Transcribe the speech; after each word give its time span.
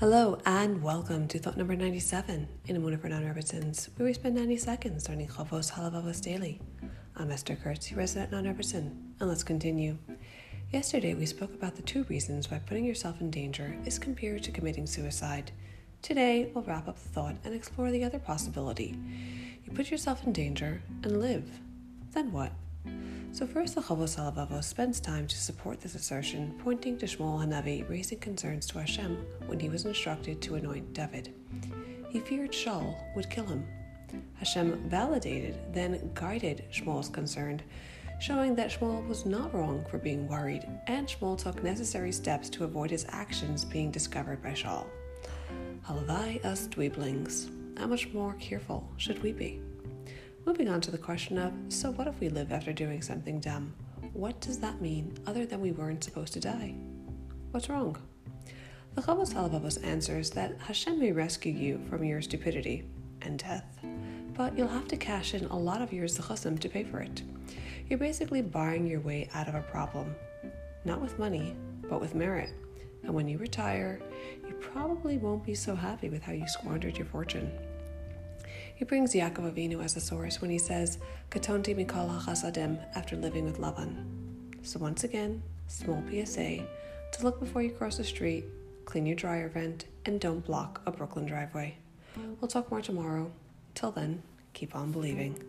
Hello 0.00 0.38
and 0.46 0.80
welcome 0.80 1.26
to 1.26 1.40
thought 1.40 1.56
number 1.56 1.74
97 1.74 2.46
Emunah 2.68 3.00
for 3.00 3.08
Non-Rebbetzins, 3.08 3.88
where 3.96 4.06
we 4.06 4.12
spend 4.12 4.36
90 4.36 4.56
seconds 4.56 5.08
learning 5.08 5.26
Chavos 5.26 5.72
Halavavos 5.72 6.22
daily. 6.22 6.60
I'm 7.16 7.32
Esther 7.32 7.56
Kurtz, 7.56 7.92
resident 7.92 8.30
non-Rebbetzin, 8.30 8.92
and 9.18 9.28
let's 9.28 9.42
continue. 9.42 9.98
Yesterday 10.72 11.14
we 11.14 11.26
spoke 11.26 11.52
about 11.52 11.74
the 11.74 11.82
two 11.82 12.04
reasons 12.04 12.48
why 12.48 12.60
putting 12.60 12.84
yourself 12.84 13.20
in 13.20 13.32
danger 13.32 13.76
is 13.86 13.98
compared 13.98 14.44
to 14.44 14.52
committing 14.52 14.86
suicide. 14.86 15.50
Today 16.00 16.52
we'll 16.54 16.62
wrap 16.62 16.86
up 16.86 17.00
the 17.00 17.08
thought 17.08 17.34
and 17.42 17.52
explore 17.52 17.90
the 17.90 18.04
other 18.04 18.20
possibility. 18.20 18.96
You 19.64 19.72
put 19.72 19.90
yourself 19.90 20.22
in 20.22 20.32
danger 20.32 20.80
and 21.02 21.20
live. 21.20 21.58
Then 22.12 22.30
what? 22.30 22.52
So 23.30 23.46
first, 23.46 23.74
the 23.74 23.80
Chavos 23.82 24.16
Halavavos 24.16 24.64
spends 24.64 24.98
time 24.98 25.26
to 25.28 25.36
support 25.36 25.80
this 25.80 25.94
assertion, 25.94 26.58
pointing 26.64 26.98
to 26.98 27.06
Shmuel 27.06 27.44
Hanavi 27.44 27.88
raising 27.88 28.18
concerns 28.18 28.66
to 28.66 28.78
Hashem 28.78 29.16
when 29.46 29.60
he 29.60 29.68
was 29.68 29.84
instructed 29.84 30.42
to 30.42 30.56
anoint 30.56 30.92
David. 30.92 31.34
He 32.08 32.20
feared 32.20 32.52
Shaul 32.52 32.96
would 33.14 33.30
kill 33.30 33.46
him. 33.46 33.64
Hashem 34.38 34.88
validated, 34.88 35.56
then 35.72 36.10
guided 36.14 36.64
Shmuel's 36.72 37.08
concern, 37.08 37.62
showing 38.18 38.54
that 38.56 38.70
Shmuel 38.70 39.06
was 39.06 39.26
not 39.26 39.54
wrong 39.54 39.84
for 39.90 39.98
being 39.98 40.26
worried, 40.26 40.66
and 40.86 41.06
Shmuel 41.06 41.38
took 41.38 41.62
necessary 41.62 42.12
steps 42.12 42.48
to 42.50 42.64
avoid 42.64 42.90
his 42.90 43.06
actions 43.10 43.64
being 43.64 43.90
discovered 43.90 44.42
by 44.42 44.50
Shaul. 44.50 44.86
Halavai 45.86 46.44
us 46.44 46.66
dweeblings. 46.66 47.50
How 47.78 47.86
much 47.86 48.08
more 48.12 48.34
careful 48.40 48.88
should 48.96 49.22
we 49.22 49.32
be? 49.32 49.60
Moving 50.48 50.70
on 50.70 50.80
to 50.80 50.90
the 50.90 50.96
question 50.96 51.36
of 51.36 51.52
so 51.68 51.90
what 51.90 52.06
if 52.06 52.18
we 52.20 52.30
live 52.30 52.52
after 52.52 52.72
doing 52.72 53.02
something 53.02 53.38
dumb? 53.38 53.74
What 54.14 54.40
does 54.40 54.58
that 54.60 54.80
mean 54.80 55.14
other 55.26 55.44
than 55.44 55.60
we 55.60 55.72
weren't 55.72 56.02
supposed 56.02 56.32
to 56.32 56.40
die? 56.40 56.74
What's 57.50 57.68
wrong? 57.68 57.98
The 58.94 59.02
Chavos 59.02 59.34
Halavavos 59.34 59.84
answers 59.84 60.30
that 60.30 60.58
Hashem 60.58 60.98
may 60.98 61.12
rescue 61.12 61.52
you 61.52 61.82
from 61.90 62.02
your 62.02 62.22
stupidity 62.22 62.88
and 63.20 63.38
death, 63.38 63.78
but 64.34 64.56
you'll 64.56 64.68
have 64.68 64.88
to 64.88 64.96
cash 64.96 65.34
in 65.34 65.44
a 65.44 65.54
lot 65.54 65.82
of 65.82 65.92
your 65.92 66.06
zechusim 66.06 66.58
to 66.60 66.68
pay 66.70 66.82
for 66.82 67.00
it. 67.00 67.22
You're 67.90 67.98
basically 67.98 68.40
buying 68.40 68.86
your 68.86 69.00
way 69.00 69.28
out 69.34 69.48
of 69.48 69.54
a 69.54 69.60
problem, 69.60 70.14
not 70.86 71.02
with 71.02 71.18
money, 71.18 71.54
but 71.90 72.00
with 72.00 72.14
merit. 72.14 72.54
And 73.02 73.12
when 73.12 73.28
you 73.28 73.36
retire, 73.36 74.00
you 74.48 74.54
probably 74.54 75.18
won't 75.18 75.44
be 75.44 75.54
so 75.54 75.74
happy 75.74 76.08
with 76.08 76.22
how 76.22 76.32
you 76.32 76.48
squandered 76.48 76.96
your 76.96 77.06
fortune. 77.06 77.52
He 78.78 78.84
brings 78.84 79.12
Yaakov 79.12 79.52
Avinu 79.52 79.82
as 79.82 79.96
a 79.96 80.00
source 80.00 80.40
when 80.40 80.52
he 80.52 80.58
says, 80.58 80.98
Katonti 81.30 81.74
mikol 81.74 82.16
hachasadim 82.16 82.78
after 82.94 83.16
living 83.16 83.44
with 83.44 83.58
Lavan. 83.58 84.04
So 84.62 84.78
once 84.78 85.02
again, 85.02 85.42
small 85.66 86.00
PSA, 86.08 86.64
to 87.10 87.24
look 87.24 87.40
before 87.40 87.60
you 87.60 87.72
cross 87.72 87.96
the 87.96 88.04
street, 88.04 88.44
clean 88.84 89.04
your 89.04 89.16
dryer 89.16 89.48
vent, 89.48 89.86
and 90.06 90.20
don't 90.20 90.44
block 90.44 90.80
a 90.86 90.92
Brooklyn 90.92 91.26
driveway. 91.26 91.76
We'll 92.40 92.46
talk 92.46 92.70
more 92.70 92.80
tomorrow. 92.80 93.32
Till 93.74 93.90
then, 93.90 94.22
keep 94.52 94.76
on 94.76 94.92
believing. 94.92 95.42